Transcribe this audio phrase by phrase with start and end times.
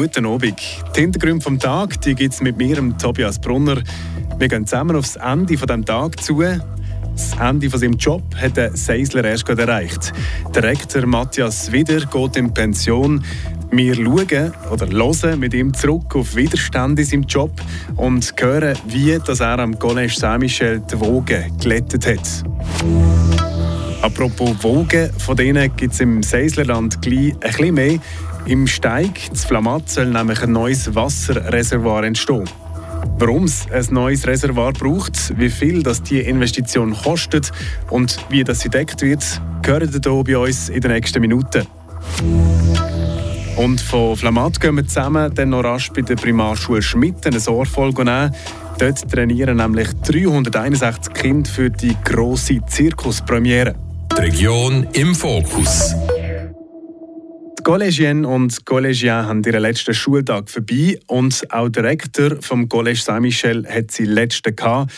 [0.00, 0.60] guten Abend.
[0.94, 3.82] Die Hintergründe vom Tag gibt es mit mir, Tobias Brunner.
[4.38, 6.40] Wir gehen zusammen aufs Ende von dem Tag zu.
[6.40, 10.12] Das Ende von seinem Job hat der Seisler erst gerade erreicht.
[10.54, 13.24] Der Rektor Matthias Wider geht in Pension.
[13.72, 17.50] Wir schauen oder hören mit ihm zurück auf Widerstand in seinem Job
[17.96, 22.44] und hören, wie dass er am Collège Saint-Michel die Wogen glättet hat.
[24.00, 27.98] Apropos Wogen, von denen gibt es im Seislerland gleich ein bisschen mehr.
[28.46, 32.44] Im Steig, zu Flamatt, soll nämlich ein neues Wasserreservoir entstehen.
[33.18, 37.52] Warum es ein neues Reservoir braucht, wie viel das die Investition kostet
[37.90, 39.24] und wie das sie deckt wird,
[39.64, 41.66] hören ihr hier bei uns in den nächsten Minuten.
[43.56, 48.04] Und von Flamatt gehen wir zusammen dann noch rasch bei der Primarschule Schmidt eine Sorgfolge
[48.04, 48.32] nehmen.
[48.78, 53.74] Dort trainieren nämlich 361 Kinder für die grosse Zirkuspremiere.
[54.16, 55.94] Die Region im Fokus.
[57.68, 63.66] Collegienne und Collegiens haben ihren letzten Schultag vorbei und auch der Rektor vom Collège Saint-Michel
[63.68, 64.90] hat seinen letzten gehabt.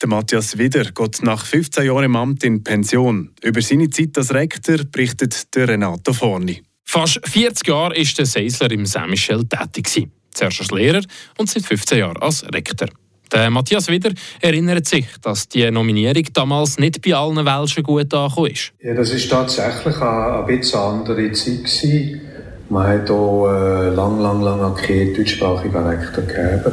[0.00, 3.30] Der Matthias Wider geht nach 15 Jahren im Amt in Pension.
[3.42, 6.62] Über seine Zeit als Rektor berichtet der Renato Forni.
[6.86, 10.08] Fast 40 Jahre war der Seisler im Saint-Michel tätig.
[10.32, 11.02] Zuerst als Lehrer
[11.36, 12.88] und seit 15 Jahren als Rektor.
[13.32, 18.50] Der Matthias Wider erinnert sich, dass die Nominierung damals nicht bei allen Welschen gut angekommen
[18.50, 18.72] ist.
[18.82, 22.20] Ja, das ist tatsächlich eine, ein bisschen andere Zeit gewesen.
[22.68, 26.72] Man hat auch äh, lang, lang, lang keinen deutschsprachigen Rektor gegeben.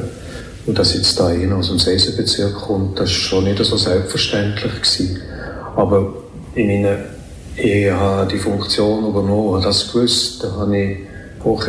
[0.66, 4.74] Und dass jetzt da einer aus dem Seisenbezirk kommt, das war schon nicht so selbstverständlich.
[4.74, 5.22] Gewesen.
[5.76, 6.14] Aber
[6.56, 6.98] in meiner
[7.58, 10.98] Ehe habe die Funktion übernommen, habe das gewusst, da habe ich
[11.44, 11.66] auch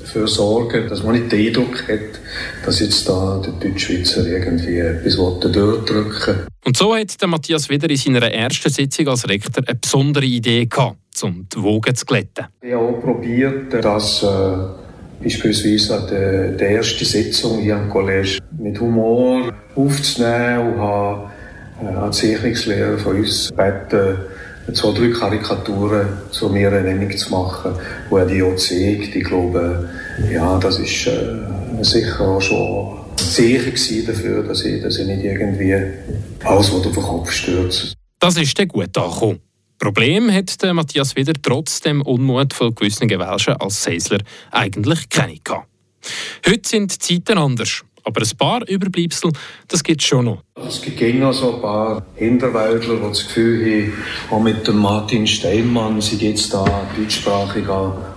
[0.00, 2.20] dafür sorgen dass man nicht den Eindruck hat,
[2.64, 7.96] dass jetzt da der Deutschschweizer irgendwie etwas durchdrücken Und so hat der Matthias wieder in
[7.96, 12.46] seiner ersten Sitzung als Rektor eine besondere Idee gehabt, um die Wogen zu glätten.
[12.62, 14.26] Ich habe auch probiert, dass äh,
[15.22, 21.30] beispielsweise an der, der ersten Sitzung hier am College mit Humor aufzunehmen und habe
[21.82, 24.18] äh, als Zeichnungslehrer von uns gebeten,
[24.72, 27.72] zwei, drei Karikaturen zu mir Ernennung zu machen,
[28.08, 29.14] wo er die auch zeigt.
[29.14, 29.88] Ich glaube,
[30.32, 35.74] ja, das ist äh, sicher auch schon Zeichen dafür, dass ich, dass ich nicht irgendwie
[36.44, 37.94] alles auf den Kopf stürze.
[38.18, 39.40] Das ist dann gut angekommen.
[39.78, 44.18] Problem hat der Matthias wieder trotz dem Unmut von gewissen Gewälschen als Seisler
[44.50, 45.68] eigentlich keine gehabt.
[46.46, 47.82] Heute sind die Zeiten anders.
[48.04, 49.32] Aber ein paar Überbleibsel,
[49.68, 50.42] das gibt es schon noch.
[50.66, 53.92] Es gibt noch so ein paar Hinterwäldler, die das Gefühl
[54.28, 56.64] haben, auch mit dem Martin Steinmann sind jetzt da
[56.96, 57.64] deutschsprachig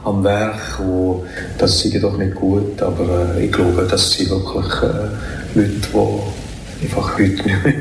[0.03, 1.25] am Werk, wo
[1.57, 5.09] das sei doch nicht gut, aber äh, ich glaube, das sind wirklich äh,
[5.55, 7.61] Leute, die einfach heute nicht mehr,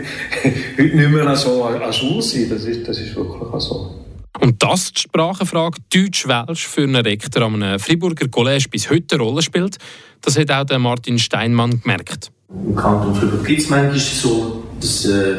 [0.79, 2.53] heute nicht mehr so an Schule sind.
[2.53, 4.02] Das ist, das ist wirklich so.
[4.41, 9.25] Und dass die Sprachenfrage Deutsch-Welsch für einen Rektor an einem Friburger College bis heute eine
[9.25, 9.79] Rolle spielt,
[10.23, 12.31] das hat auch Martin Steinmann gemerkt.
[12.49, 15.35] Im Kanton Fribourg gibt es manchmal so das äh,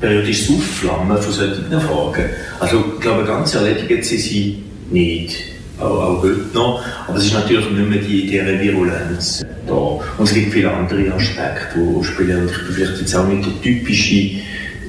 [0.00, 2.30] periodisches Aufflammen von solchen Fragen.
[2.60, 5.36] Also ich glaube, ganz erledigt sind sie nicht.
[5.78, 6.82] Auch, auch heute noch.
[7.06, 9.72] Aber es ist natürlich nicht mehr die, die Virulenz da.
[9.74, 12.42] Und es gibt viele andere Aspekte, die spielen.
[12.42, 14.40] Und ich bin vielleicht jetzt auch nicht der typische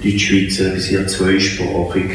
[0.03, 2.09] Deutschschweizer, sehr zweisprachig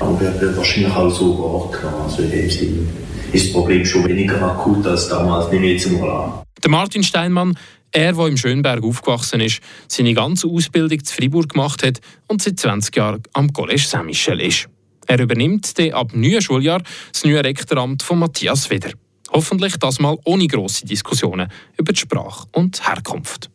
[0.00, 2.02] aber wird wahrscheinlich auch so wahrgenommen.
[2.04, 2.86] Also in dem Sinne
[3.32, 6.32] ist das Problem schon weniger akut als damals, nehme ich jetzt mal an.
[6.62, 7.56] Der Martin Steinmann,
[7.92, 12.58] er, der im Schönberg aufgewachsen ist, seine ganze Ausbildung zu Fribourg gemacht hat und seit
[12.58, 14.68] 20 Jahren am Collège Saint-Michel ist.
[15.06, 16.82] Er übernimmt dann ab neuen Schuljahr
[17.12, 18.90] das neue Rektoramt von Matthias wieder.
[19.32, 23.49] Hoffentlich das mal ohne grosse Diskussionen über die Sprache und Herkunft.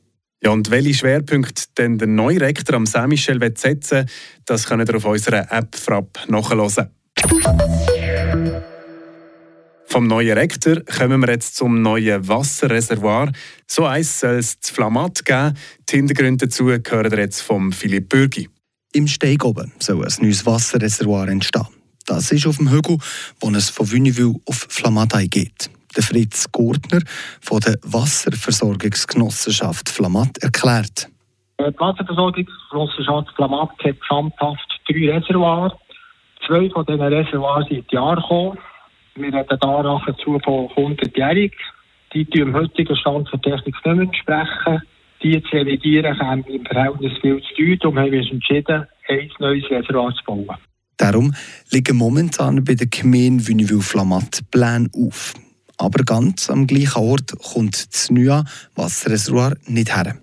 [0.45, 4.07] Ja, und welche Schwerpunkte denn der neue Rektor am Saint-Michel setzen
[4.45, 6.91] das könnt ihr auf unserer App Frapp nachhören.
[9.87, 13.31] Vom neuen Rektor kommen wir jetzt zum neuen Wasserreservoir.
[13.65, 15.57] So eins soll es zu Flamatt geben.
[15.89, 18.47] Die Hintergründe dazu gehören jetzt vom Philipp Bürgi.
[18.93, 21.65] Im Steig oben soll ein neues Wasserreservoir entstehen.
[22.05, 22.99] Das ist auf dem Hügel,
[23.39, 27.01] wo es von Wünnewil auf Flamatt geht der Fritz Gurtner
[27.41, 31.07] von der Wasserversorgungsgenossenschaft Flamatt erklärt.
[31.59, 35.73] Die Wasserversorgungsgenossenschaft Flamatt hat gesamthaft drei Reservoirs.
[36.45, 38.59] Zwei von diesen Reservoirs sind in die gekommen.
[39.15, 41.53] Wir reden da nahezu von 100-jährig.
[42.13, 44.81] Die tun im heutigen Stand der Technik nicht mehr entsprechen.
[45.23, 47.77] Die zu revidieren käme im Verhältnis viel zu teuer.
[47.77, 50.57] Darum haben wir uns entschieden, ein neues Reservoir zu bauen.
[50.97, 51.33] Darum
[51.71, 55.33] liegen momentan bei der Gemeinde Wünnewil-Flamatt Pläne auf.
[55.77, 58.43] Aber ganz am gleichen Ort kommt das neue
[58.75, 60.15] Wasserreservoir nicht her.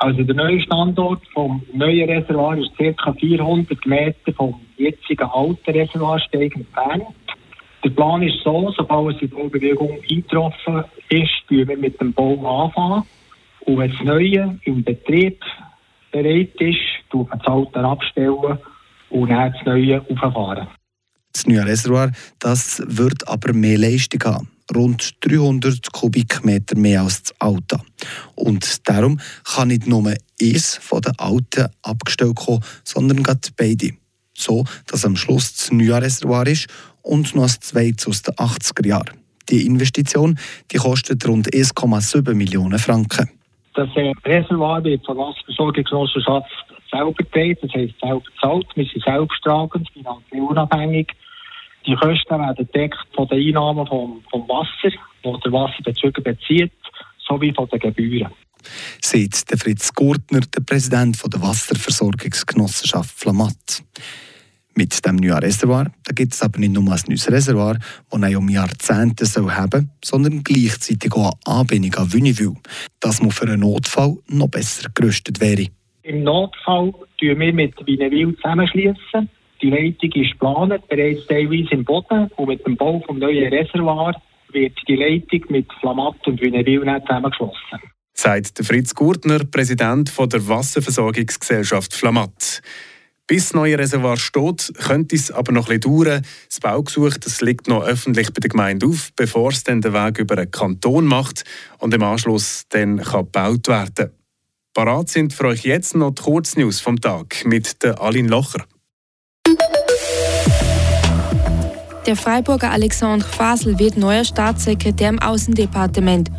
[0.00, 3.12] Also der neue Standort vom neuen Reservoir ist ca.
[3.12, 7.04] 400 Meter vom jetzigen alten Reservoirsteg entfernt.
[7.84, 13.04] Der Plan ist so, sobald die Baubewegung eingetroffen ist, wir mit dem Bau anfangen.
[13.60, 15.40] Und wenn das Neue im Betrieb
[16.12, 16.78] bereit ist,
[17.10, 18.58] tut man das Alte abstellen
[19.10, 20.68] und dann das Neue auffahren.
[21.32, 24.50] Das neue Reservoir das wird aber mehr Leistung haben.
[24.74, 27.80] Rund 300 Kubikmeter mehr als das Alte.
[28.34, 33.92] Und darum kann nicht nur eins von den Alten abgestellt kommen, sondern gerade beide.
[34.34, 36.68] So, dass am Schluss das neue Reservoir ist
[37.02, 39.18] und noch das zweite aus den 80er Jahren.
[39.48, 40.38] Die Investition
[40.70, 43.30] die kostet rund 1,7 Millionen Franken.
[43.74, 46.50] Das äh, Reservoir wird von der Wasserversorgungsgenossenschaft
[46.90, 48.66] selber getragen, das heisst selber bezahlt.
[48.74, 51.12] Wir sind selbsttragend, finanziell unabhängig.
[51.88, 54.94] Die Kosten werden gedeckt von den Einnahmen vom, vom Wasser,
[55.24, 56.72] die der Wasserbezüger bezieht,
[57.26, 58.30] sowie von den Gebühren.
[59.00, 63.82] Sagt der Fritz Gurtner, der Präsident der Wasserversorgungsgenossenschaft Flamatt.
[64.74, 67.78] Mit dem neuen Reservoir da gibt es aber nicht nur ein neues Reservoir,
[68.10, 72.54] das er um Jahrzehnte soll haben sondern gleichzeitig auch eine Anbindung an Wünnewil,
[73.00, 75.68] dass man für einen Notfall noch besser gerüstet wäre.
[76.02, 79.30] Im Notfall schließen wir mit Wünnewil zusammenschließen.
[79.60, 84.14] Die Leitung ist geplant, bereits teilweise im Boden und mit dem Bau des neuen Reservoir
[84.52, 87.80] wird die Leitung mit Flamatt und Wünnewil zusammengeschlossen.
[88.14, 92.62] Sagt Fritz Gurtner, Präsident der Wasserversorgungsgesellschaft Flamatt.
[93.26, 96.22] Bis das neue Reservoir steht, könnte es aber noch bisschen dauern.
[96.48, 100.18] Das Baugesuch das liegt noch öffentlich bei der Gemeinde auf, bevor es dann den Weg
[100.18, 101.44] über einen Kanton macht
[101.78, 104.12] und im Anschluss dann kann gebaut werden
[104.78, 108.64] Parat sind für euch jetzt noch die Kurznews vom Tag mit der Aline Locher.
[112.08, 116.30] Der Freiburger Alexandre Fasel wird neuer Staatssekretär im Außendepartement.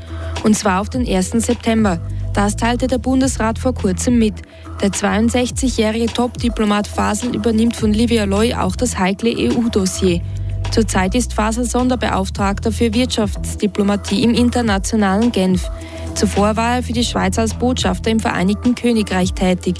[0.44, 1.30] Und zwar auf den 1.
[1.46, 2.00] September.
[2.34, 4.34] Das teilte der Bundesrat vor kurzem mit.
[4.82, 10.22] Der 62-jährige Top-Diplomat Fasel übernimmt von Livia Loy auch das heikle EU-Dossier.
[10.72, 15.70] Zurzeit ist Fasel Sonderbeauftragter für Wirtschaftsdiplomatie im internationalen Genf.
[16.16, 19.76] Zuvor war er für die Schweiz als Botschafter im Vereinigten Königreich tätig.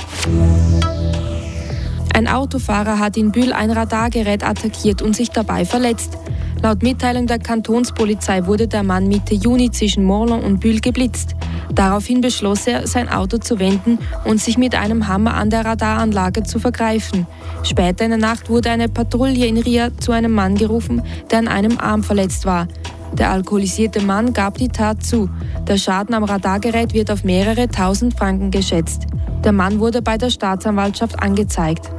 [2.20, 6.18] Ein Autofahrer hat in Bühl ein Radargerät attackiert und sich dabei verletzt.
[6.62, 11.38] Laut Mitteilung der Kantonspolizei wurde der Mann Mitte Juni zwischen Morlon und Bühl geblitzt.
[11.74, 16.44] Daraufhin beschloss er, sein Auto zu wenden und sich mit einem Hammer an der Radaranlage
[16.44, 17.26] zu vergreifen.
[17.64, 21.02] Später in der Nacht wurde eine Patrouille in Ria zu einem Mann gerufen,
[21.32, 22.68] der an einem Arm verletzt war.
[23.14, 25.30] Der alkoholisierte Mann gab die Tat zu.
[25.68, 29.08] Der Schaden am Radargerät wird auf mehrere tausend Franken geschätzt.
[29.44, 31.90] Der Mann wurde bei der Staatsanwaltschaft angezeigt.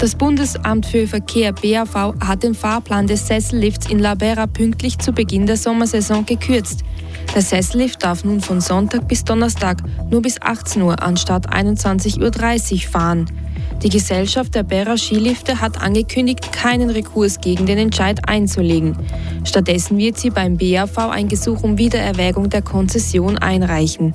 [0.00, 5.12] Das Bundesamt für Verkehr BAV hat den Fahrplan des Sessellifts in La Bera pünktlich zu
[5.12, 6.82] Beginn der Sommersaison gekürzt.
[7.34, 9.78] Der Sessellift darf nun von Sonntag bis Donnerstag
[10.10, 12.20] nur bis 18 Uhr anstatt 21.30
[12.74, 13.26] Uhr fahren.
[13.82, 18.96] Die Gesellschaft der Bera Skilifte hat angekündigt, keinen Rekurs gegen den Entscheid einzulegen.
[19.44, 24.14] Stattdessen wird sie beim BAV ein Gesuch um Wiedererwägung der Konzession einreichen.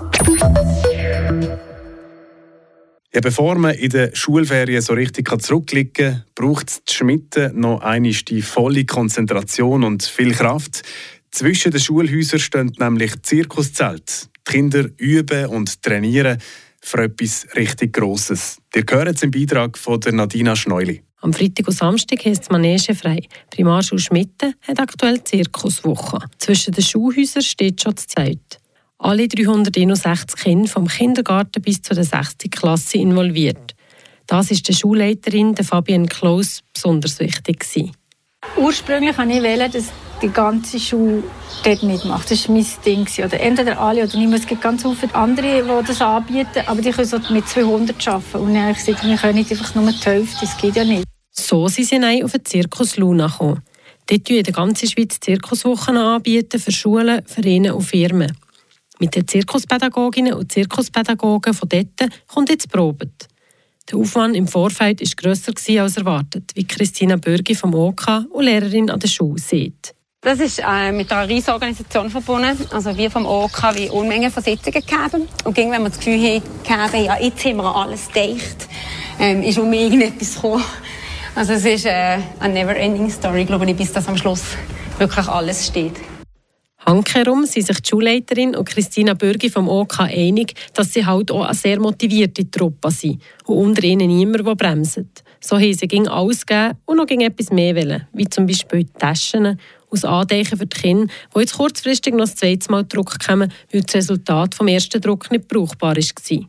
[3.12, 8.12] Ja, bevor man in der Schulferien so richtig zurückblicken kann, braucht es Schmiede noch eine
[8.12, 10.84] die volle Konzentration und viel Kraft.
[11.32, 14.28] Zwischen den Schulhäusern stehen nämlich Zirkuszelte.
[14.48, 16.40] Die Kinder üben und trainieren
[16.90, 18.58] für etwas richtig Grosses.
[18.76, 21.04] Ihr hört im Beitrag von der Nadina Schneuli.
[21.22, 23.20] Am Freitag und Samstag heisst es Manege frei.
[23.50, 26.20] Primarschule Schmitten hat aktuell Zirkuswoche.
[26.38, 28.60] Zwischen den Schulhäusern steht schon die Zeit.
[28.98, 32.36] Alle 361 Kinder vom Kindergarten bis zur 6.
[32.50, 33.76] Klasse involviert.
[34.28, 37.60] Das ist der Schulleiterin der Fabienne Klaus besonders wichtig.
[37.60, 37.92] Gewesen.
[38.58, 39.92] Ursprünglich wollte ich, dass
[40.22, 41.24] die ganze Schule
[41.64, 42.30] dort mitmacht.
[42.30, 43.08] Das war mein Ding.
[43.24, 44.42] Oder entweder alle oder niemand.
[44.42, 48.38] Es gibt ganz viele andere, die das anbieten, aber die können so mit 200 arbeiten.
[48.38, 50.84] Und dann habe ich gesagt, wir können nicht einfach nur die Hälfte, das geht ja
[50.84, 51.06] nicht.
[51.32, 53.62] So sind sie dann auf den Zirkus Luna gekommen.
[54.08, 58.36] Dort in der ganzen Schweiz Zirkuswochen anbieten für Schulen, Vereine und Firmen.
[59.00, 63.28] Mit den Zirkuspädagoginnen und Zirkuspädagogen von dort kommt jetzt probet.
[63.92, 68.90] Der Aufwand im Vorfeld war grösser als erwartet, wie Christina Bürgi vom OK und Lehrerin
[68.90, 69.96] an der Schule sieht.
[70.22, 72.58] Das ist äh, mit einer riesigen Organisation verbunden.
[72.72, 75.28] Also wir vom OK wie Unmengen von Sitzungen gegeben.
[75.46, 78.68] Und ging, wenn wir das Gefühl haben, ja, jetzt haben wir alles dicht,
[79.18, 80.64] ähm, ist um irgendetwas gekommen.
[81.36, 84.44] Also es ist äh, eine never-ending Story, glaube ich, bis das am Schluss
[84.98, 85.96] wirklich alles steht.
[86.86, 91.44] Handkehrum sind sich die Schulleiterin und Christina Bürgi vom OK einig, dass sie halt auch
[91.44, 95.24] eine sehr motivierte Truppe sind und unter ihnen niemand, der bremst.
[95.42, 98.86] So haben sie ging alles gegeben und noch ging etwas mehr wollen, wie zum Beispiel
[98.98, 99.60] Taschen
[99.90, 103.50] aus Andenken für die Kinder, die jetzt kurzfristig noch das zweite Mal Druck weil
[103.82, 106.40] das Resultat vom ersten Druck nicht brauchbar war.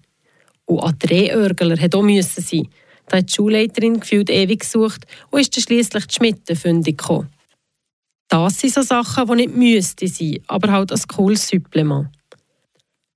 [0.67, 2.69] Und an Drehörgler hat auch müssen sein.
[3.09, 7.29] Da hat die Schulleiterin gefühlt ewig gesucht und ist dann schliesslich die Schmitte fündig gekommen.
[8.31, 12.07] Das sind so Sachen, die nicht müssten sein, aber halt als cooles Supplement.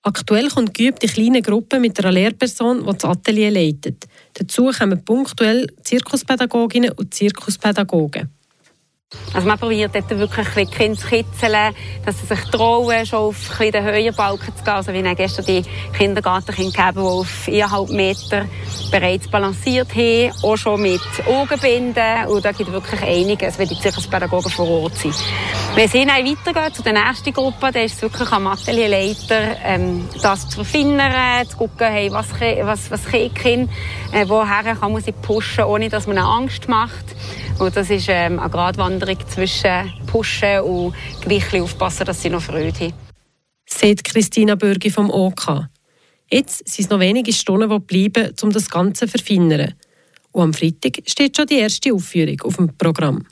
[0.02, 4.06] Aktuell kommt geübt die kleine Gruppe mit einer Lehrperson, die das Atelier leitet.
[4.33, 8.28] Dazu kommen punktuell Zirkuspädagoginnen und Zirkuspädagogen.
[9.35, 11.75] Also man probiert dort wirklich ein Kinder zu kitzeln,
[12.06, 14.75] dass sie sich trauen, schon auf den höheren Balken zu gehen.
[14.75, 15.64] Also wie ich gestern die
[15.97, 18.47] Kindergartenkinder gegeben, die auf 1,5 Meter
[18.92, 22.26] bereits balanciert haben, auch schon mit Augenbinden.
[22.28, 25.16] Und da gibt es wirklich einiges, wenn die Zirkuspädagogen vor Ort sind.
[25.75, 30.09] Wenn sie dann weitergehen zu der nächsten Gruppe, dann ist es wirklich am Atelierleiter, ähm,
[30.23, 32.28] das zu verfeinern, zu gucken, hey, was,
[32.62, 33.04] was, was
[33.35, 33.68] Kind,
[34.12, 37.04] äh, woher kann man sie pushen, ohne dass man Angst macht.
[37.59, 42.73] Und das ist ähm, eine Gratwanderung zwischen Pushen und gleich aufpassen, dass sie noch Freude
[42.73, 42.95] haben.
[43.67, 45.67] Sagt Christina Bürgi vom OK.
[46.31, 49.75] Jetzt sind es noch wenige Stunden, die bleiben, um das Ganze zu verfeinern.
[50.33, 53.27] Und am Freitag steht schon die erste Aufführung auf dem Programm.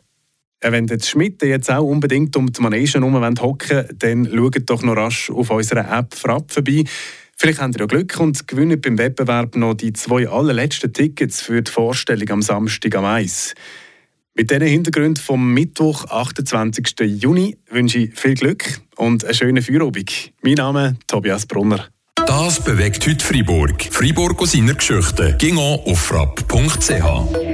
[0.60, 4.96] Wenn die Schmidt jetzt auch unbedingt um die Manege herum hocken dann schaut doch noch
[4.96, 6.84] rasch auf unserer App Frapp vorbei.
[7.36, 11.60] Vielleicht habt ihr ja Glück und gewinnt beim Wettbewerb noch die zwei allerletzten Tickets für
[11.60, 13.54] die Vorstellung am Samstag am Eis.
[14.34, 16.94] Mit diesen Hintergründen vom Mittwoch, 28.
[17.22, 20.32] Juni, wünsche ich viel Glück und eine schöne Feierabend.
[20.42, 21.88] Mein Name ist Tobias Brunner.
[22.14, 23.82] Das bewegt heute Freiburg.
[23.90, 25.36] Freiburg aus seiner Geschichte.
[25.38, 27.51] Ging auf frapp.ch.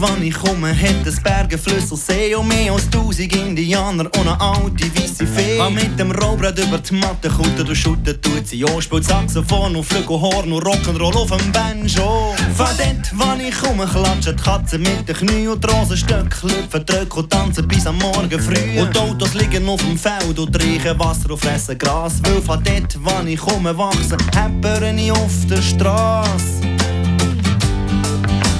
[0.00, 4.40] wann ich komme, hat es Berge, Flüsse See und mehr als tausend Indianer und eine
[4.40, 5.58] alte weisse Fee.
[5.58, 9.76] War mit dem Rollbrett über die Matte, kuttert und schüttet, tut sie an, spielt Saxophon
[9.76, 12.34] und Flügelhorn und Rock'n'Roll auf dem Banjo.
[12.56, 16.86] Von dort, wann ich komme, klatschen die Katzen mit den Knie und die Rosenstöcke lüpfen,
[16.86, 18.80] drücken und tanzen bis am Morgen früh.
[18.80, 22.62] Und die Autos liegen auf dem Feld und riechen Wasser und fressen Gras, weil von
[22.62, 26.60] dort, wann ich komme, wachsen Häppern auf der Straße.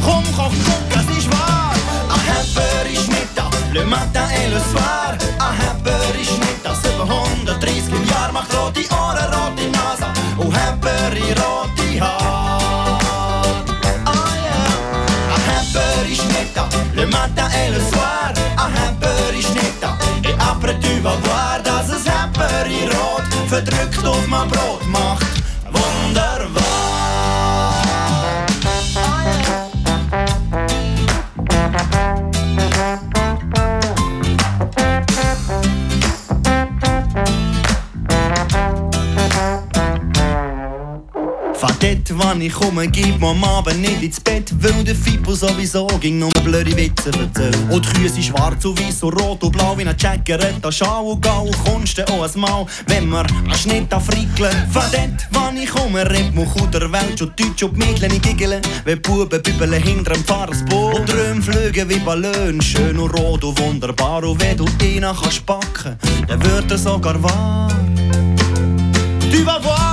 [0.04, 0.89] Komm, komm, komm,
[3.72, 5.16] le matin et le soir.
[5.38, 10.08] Ein Hepper ist nicht da, 730 im Jahr macht rote Ohren, rote Nase
[10.38, 13.00] und Hepper in rote Haar.
[14.04, 15.34] Ah yeah.
[15.34, 18.32] Ein Hepper ist nicht da, le matin et le soir.
[18.56, 19.96] Ein Hepper ist nicht da,
[20.28, 25.09] et après tu vas voir, dass es Hepper in rot verdrückt auf mein Brot macht.
[42.80, 46.18] Wann ich komme, gib mir am Abend nicht ins Bett, weil der Fippo sowieso ging
[46.18, 47.56] nur blöde Witze erzählt.
[47.70, 51.10] Und die Kühe sind schwarz und weiß und rot und blau wie ein Jackeretta, Schau
[51.10, 54.54] und Gau, kommst du auch ein Mal, wenn wir einen Schnitt afrikeln.
[54.70, 58.10] Von dort, wann ich komme, redet man gut der Welt schon Deutsch und die Mädchen
[58.10, 61.00] nicht giggeln, wenn Buben bübeln hinter dem Fahrersboot.
[61.00, 64.25] Und Träume fliegen wie Ballon, schön und rot und wunderbar.
[64.25, 67.70] Und wenn du ihn kannst packen, dann wird er sogar wahr.
[69.30, 69.89] Du vas voir,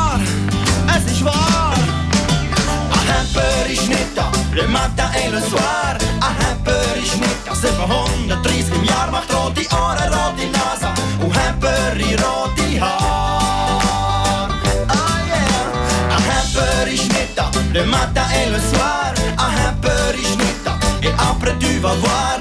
[3.38, 5.96] Hamper ist nicht da, le matin et le soir.
[6.22, 10.90] Ein Hamper ist nicht da, 730 im Jahr macht rote Ohren, rote Nase
[11.22, 14.50] und Hamper in rote Haar.
[14.88, 19.14] Ah yeah, ein Hamper ist nicht da, le matin et le soir.
[19.38, 22.37] Ein Hamper ist nicht da, et après tu vas voir,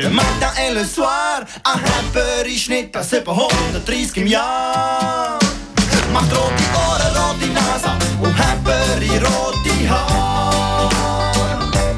[0.00, 1.44] le matin et le soir.
[1.64, 1.80] Ein
[2.68, 5.38] nicht das 730 im Jahr.
[6.12, 10.88] Macht rote Ohren, rote Nase und Hamper in rote Haar.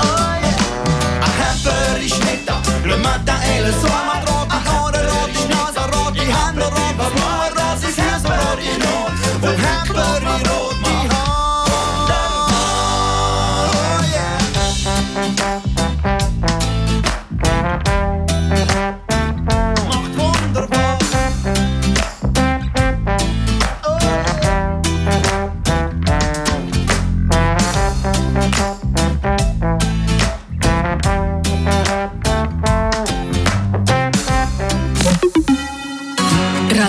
[0.00, 1.21] Oh yeah.
[1.23, 4.04] Ein da, le matin et le soir.
[4.06, 7.32] Macht rote Ohren, rote Nase, rote Hände, rote Blumen,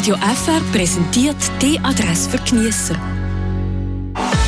[0.04, 2.96] Radio FR präsentiert die Adresse für Genießer.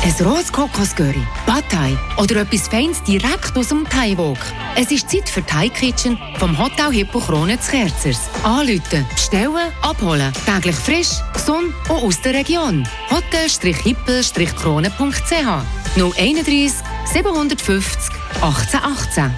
[0.04, 4.36] Ein rohes Kokosgurri, Batei oder etwas Feines direkt aus dem Thai-Wok.
[4.76, 8.28] Es ist Zeit für Thai Kitchen vom Hotel Hippo Krone zu Kerzers.
[8.42, 10.30] Anrufen, bestellen, abholen.
[10.44, 12.86] Täglich frisch, gesund und aus der Region.
[13.10, 15.62] Hotel-Hippel-Krone.ch
[15.96, 16.72] 031
[17.14, 19.34] 750 1818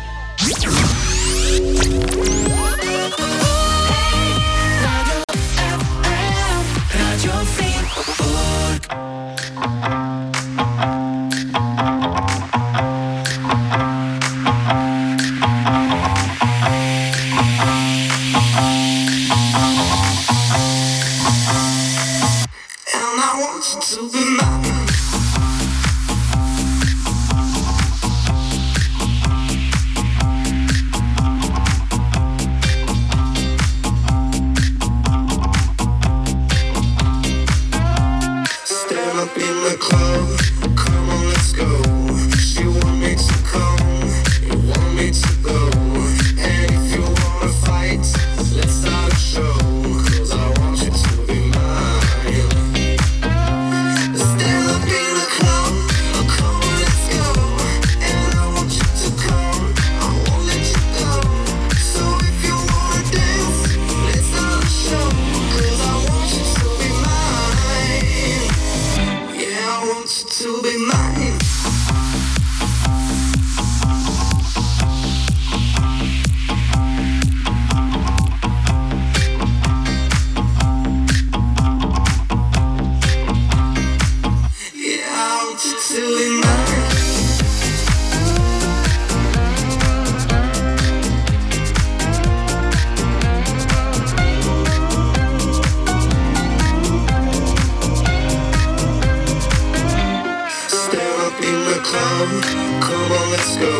[102.80, 103.72] come, on, let's go.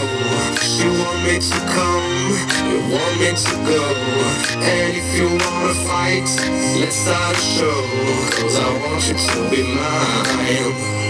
[0.80, 2.08] You want me to come,
[2.70, 3.82] you want me to go.
[4.62, 6.28] And if you wanna fight,
[6.80, 7.80] let's start a show.
[8.36, 11.07] Cause I want you to be mine.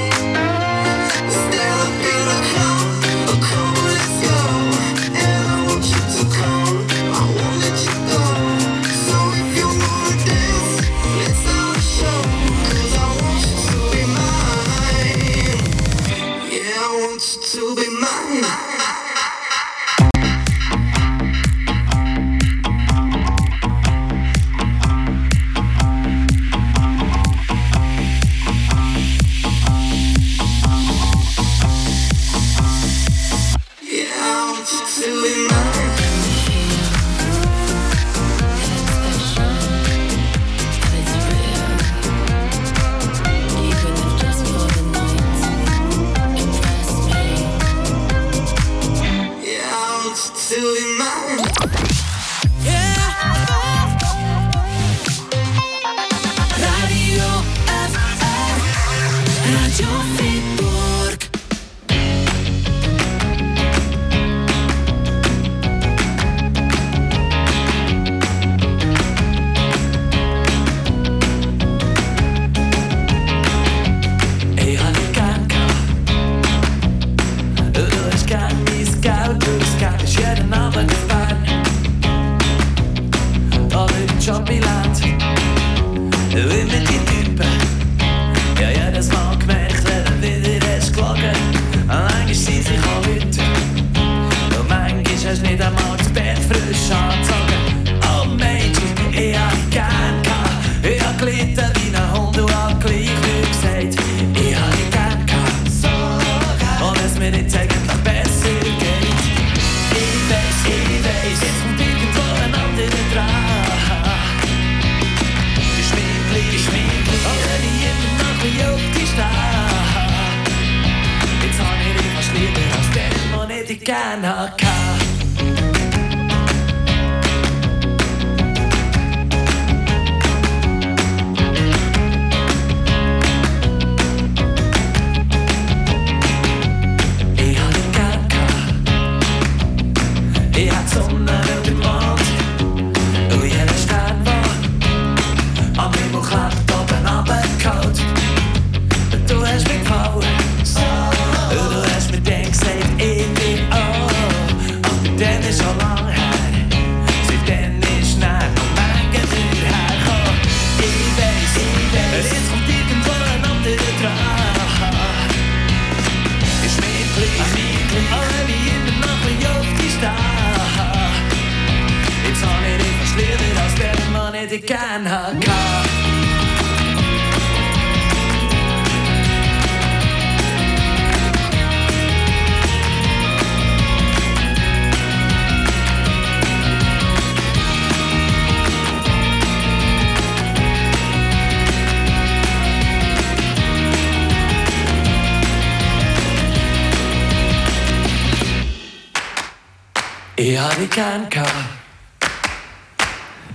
[200.89, 201.27] kan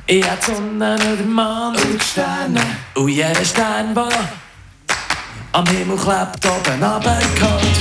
[0.07, 1.75] I att sonen och dimman
[2.95, 4.13] Und jeder Gärdestjärn var
[5.51, 7.77] Am Himmel klebt, oben abgekalt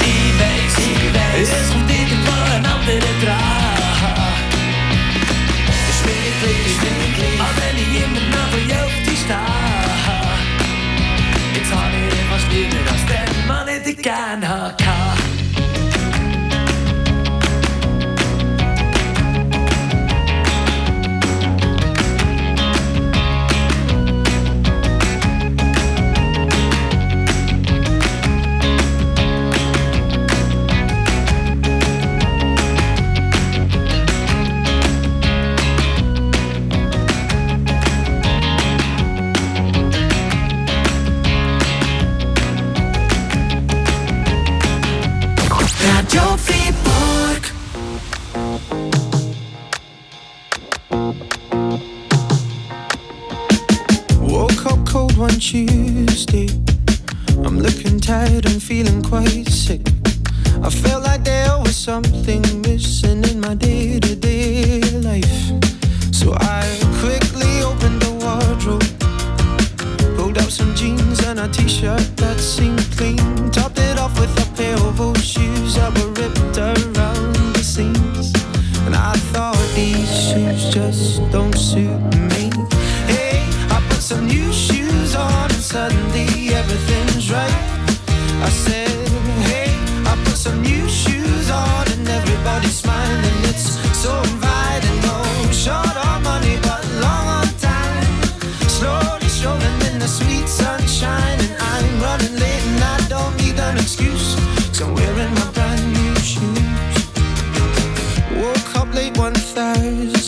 [0.00, 3.78] Ich weiß, ich weiß Es kommt irgendwann ein anderer dran
[5.90, 10.18] Ich bin nicht gleich, ich wenn ich immer noch von dir auf dich stehe
[11.54, 15.07] Jetzt habe ich fast niemand als den Mann, den ich gern hatte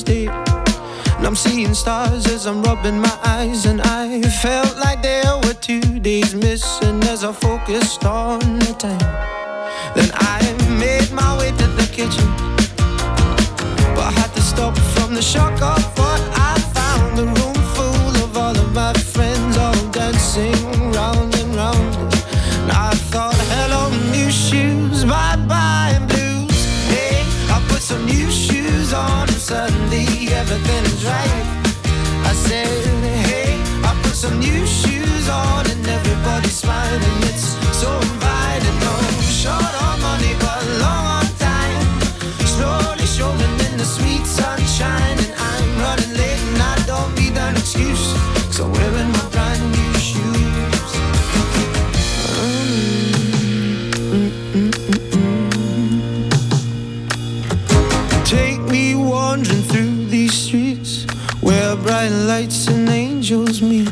[0.09, 5.55] And I'm seeing stars as I'm rubbing my eyes, and I felt like there were
[5.55, 8.99] two days missing as I focused on the time.
[9.95, 10.41] Then I
[10.79, 12.27] made my way to the kitchen,
[13.95, 16.40] but I had to stop from the shock of what I
[30.51, 31.47] everything is right.
[32.27, 32.67] I said,
[33.27, 37.19] hey, I put some new shoes on and everybody's smiling.
[37.31, 38.77] It's so inviting.
[38.83, 41.87] No short on money, but long on time.
[42.55, 45.19] Slowly showing in the sweet sunshine.
[45.25, 48.13] And I'm running late and I don't need an excuse.
[48.51, 49.20] Cause I'm wearing
[62.31, 63.89] lights and angels meet.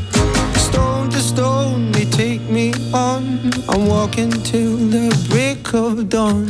[0.54, 3.22] Stone to stone, they take me on.
[3.68, 6.46] I'm walking till the break of dawn.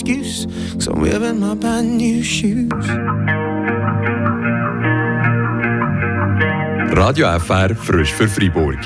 [0.00, 2.86] excuse, cause I'm wearing my brand new shoes.
[6.92, 8.78] Radio FR frisch für Fribourg.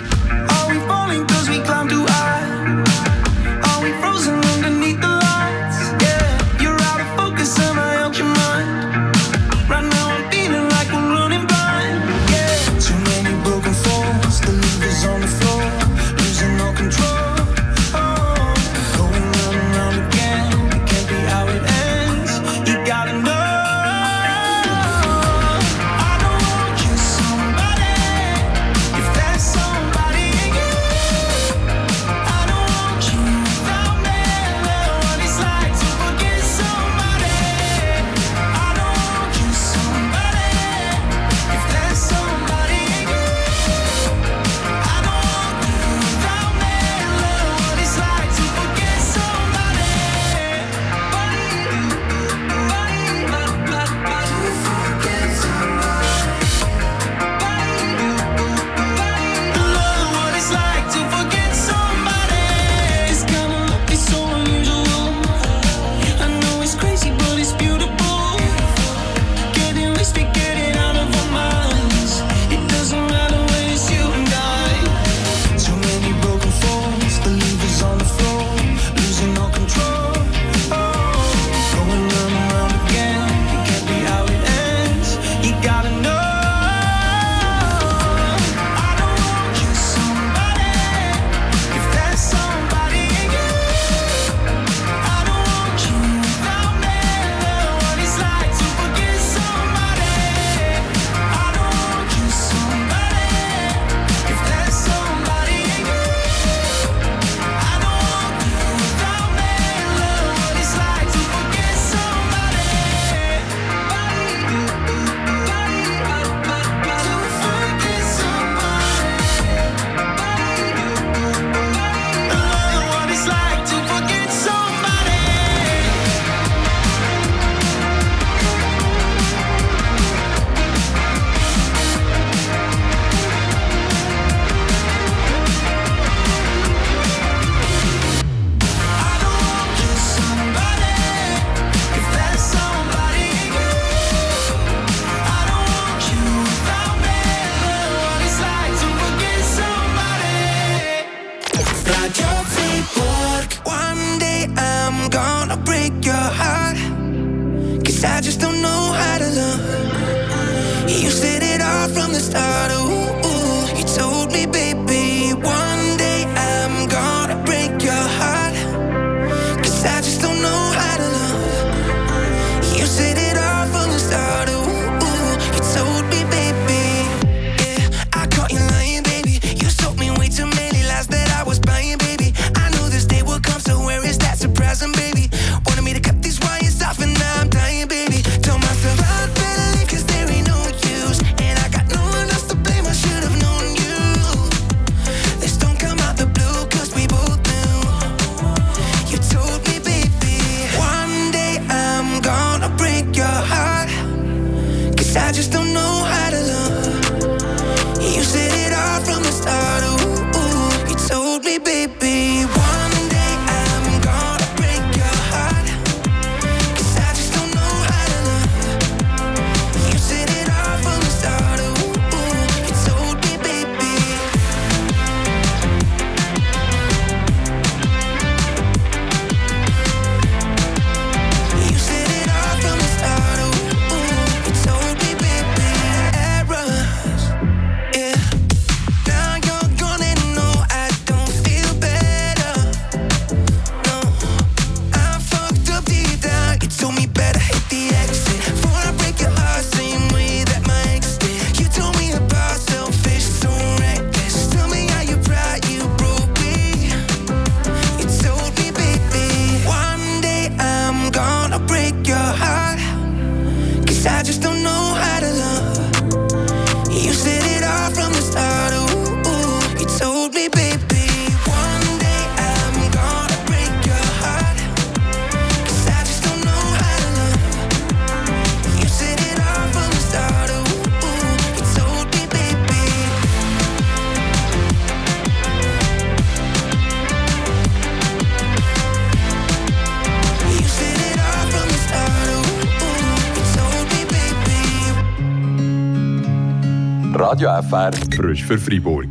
[297.30, 299.06] Radio FR, frisch für Freiburg.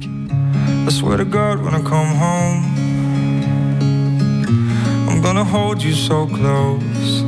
[0.86, 2.66] I swear to God when I come home,
[5.08, 7.24] I'm gonna hold you so close.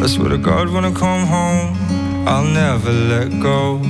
[0.00, 1.76] I swear to God when I come home,
[2.24, 3.80] I'll never let go.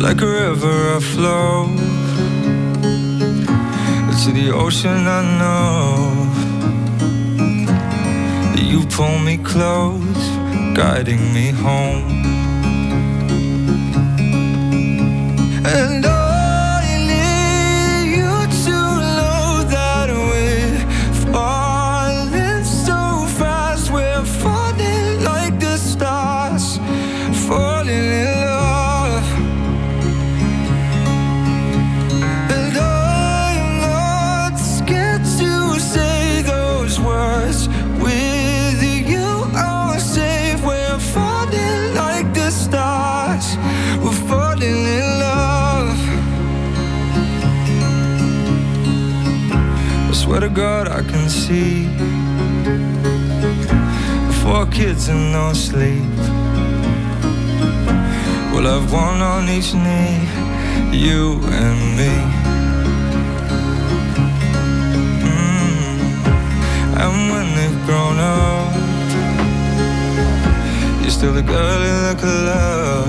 [0.00, 1.66] Like a river I flow
[4.22, 6.26] to the ocean I know.
[8.76, 10.15] You pull me close,
[10.76, 12.04] guiding me home.
[15.64, 16.15] And
[50.36, 51.86] swear to God, I can see
[54.42, 56.04] four kids and no sleep.
[58.52, 60.28] We'll have one on each knee,
[60.92, 62.14] you and me.
[65.24, 65.98] Mm.
[67.02, 68.74] And when they've grown up,
[71.00, 73.08] you're still the girl in the club.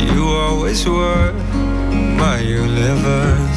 [0.00, 1.32] You always were
[2.16, 3.47] my universe.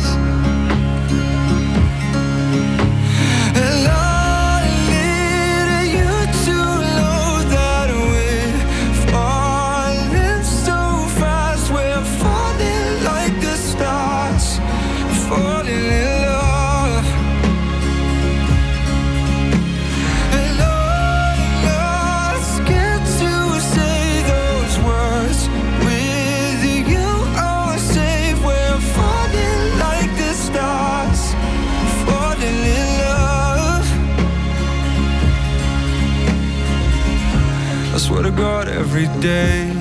[39.03, 39.71] Every day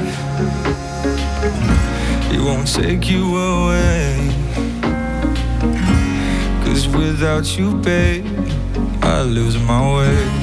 [2.30, 4.16] He won't take you away.
[6.64, 8.24] Cause without you, babe,
[9.02, 10.39] I lose my way.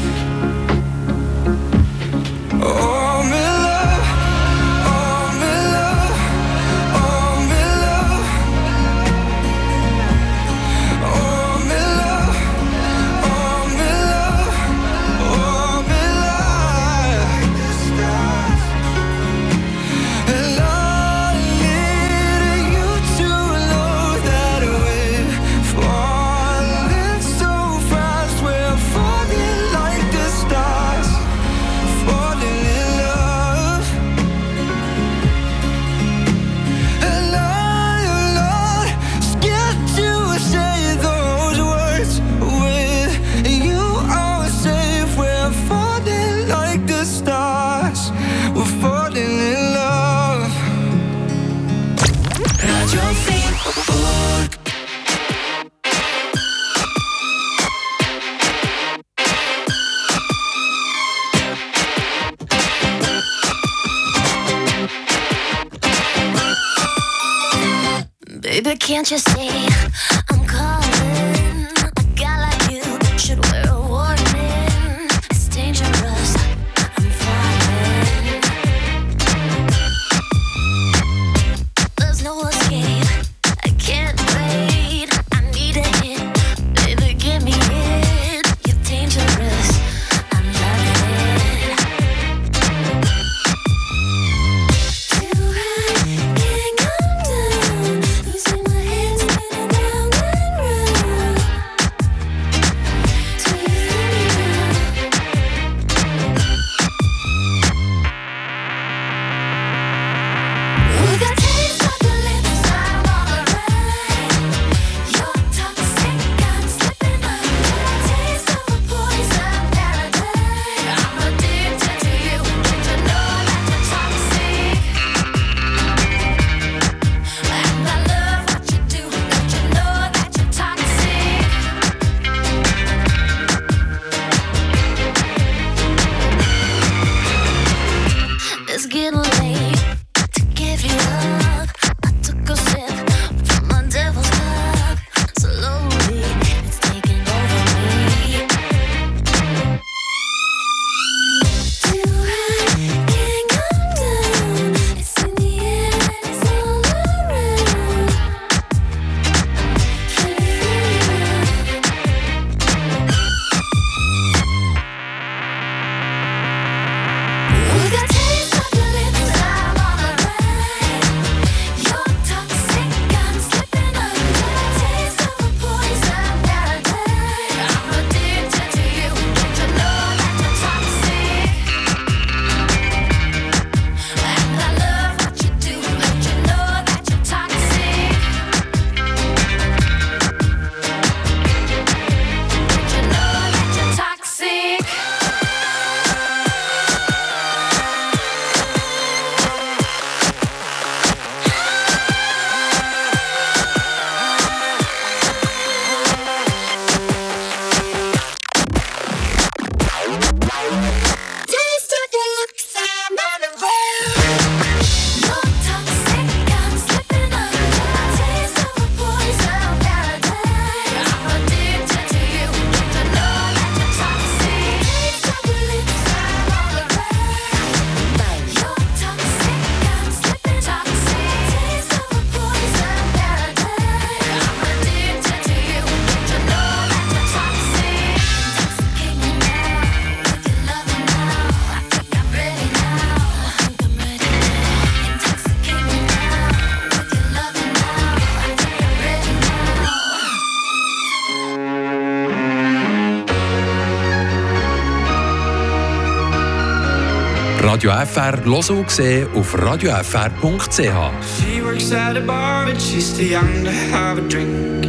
[257.68, 260.80] Radio FR hören und sehen auf radiofr.ch.
[260.80, 264.88] She works at a bar but she's too young to have a drink.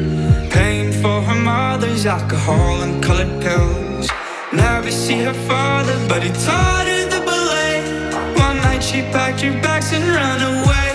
[0.49, 4.07] Paying for her mother's alcohol and colored pills.
[4.53, 7.83] Never see her father but he taught her the ballet.
[8.37, 10.88] One night she packed her bags and ran away.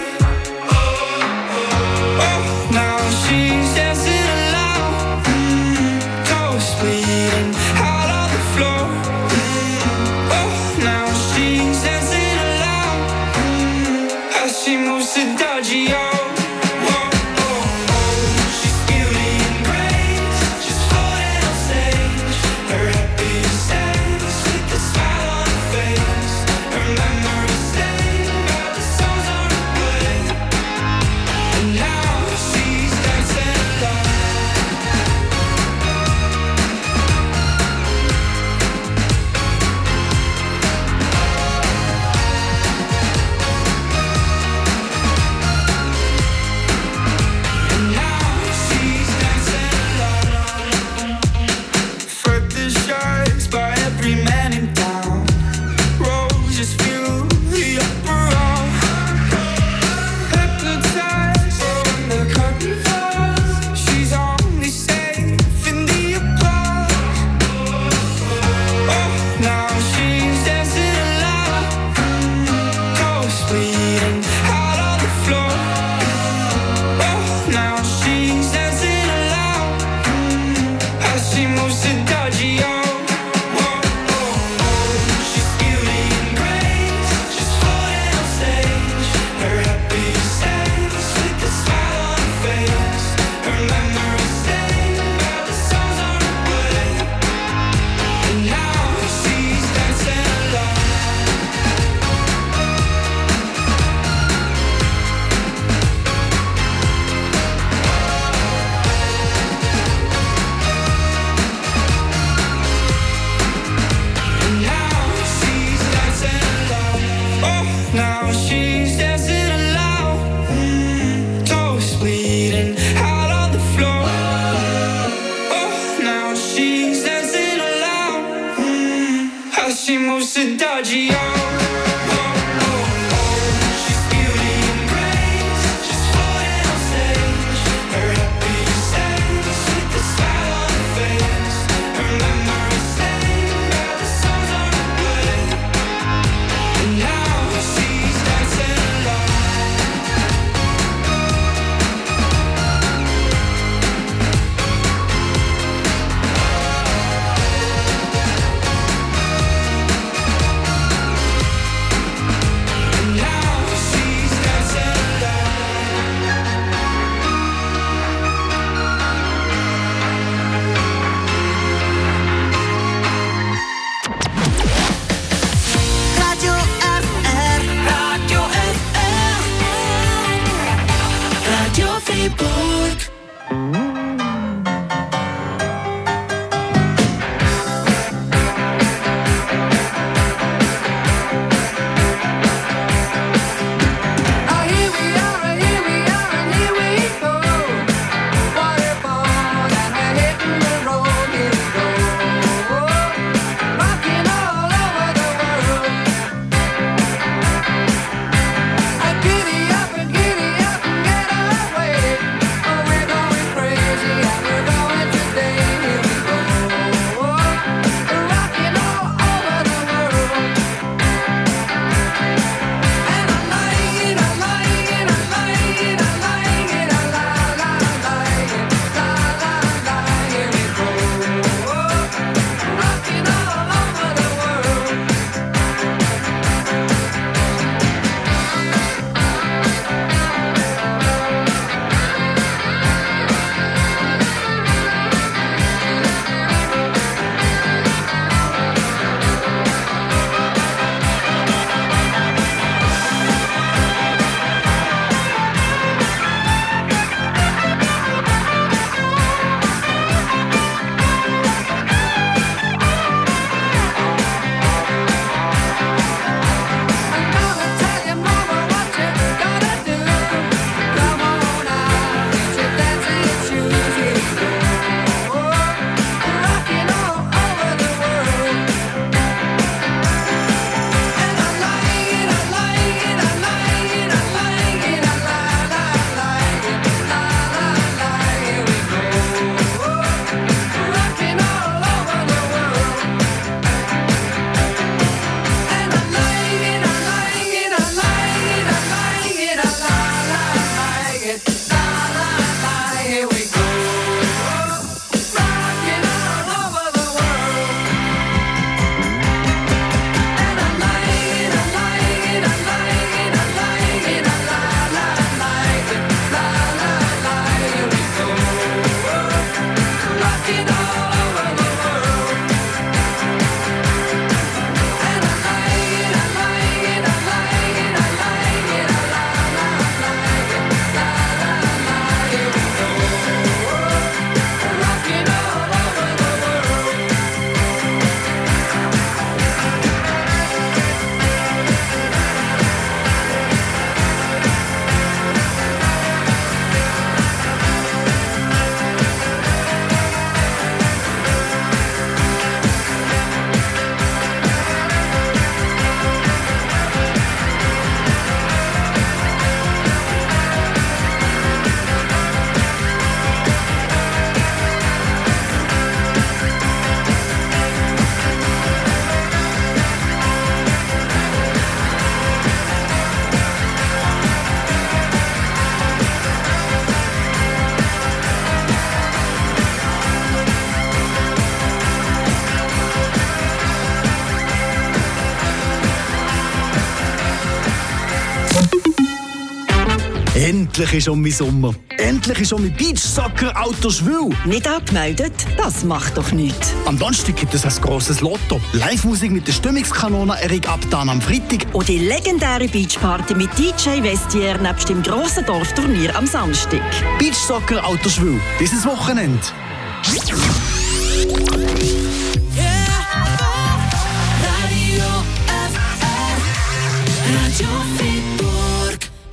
[390.93, 391.75] Endlich ist um mein Sommer.
[391.97, 394.29] Endlich ist um mein Beachsoccer Auto schwül.
[394.45, 395.33] Nicht abgemeldet?
[395.57, 396.71] Das macht doch nichts.
[396.85, 398.61] Am Donnerstag gibt es ein grosses Lotto.
[398.73, 401.65] Live-Musik mit der Stimmungskanone Erik Abdan am Freitag.
[401.73, 406.83] Und die legendäre Beachparty mit DJ Vestier nebst dem grossen Dorfturnier am Samstag.
[407.17, 408.39] Beachsoccer Auto schwül.
[408.59, 409.39] Dieses Wochenende.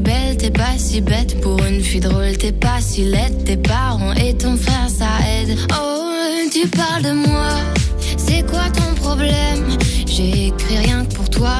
[0.00, 1.40] Belle t'es pas si bête.
[1.40, 3.44] Pour une fille drôle t'es pas si laide.
[3.44, 5.56] Tes parents et ton frère ça aide.
[5.72, 6.08] Oh
[6.52, 7.50] tu parles de moi.
[8.16, 9.66] C'est quoi ton problème?
[10.06, 11.58] J'ai écrit rien que pour toi